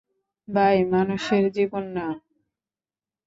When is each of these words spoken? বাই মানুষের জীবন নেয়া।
বাই 0.47 0.77
মানুষের 0.93 1.43
জীবন 1.55 1.83
নেয়া। 1.95 2.13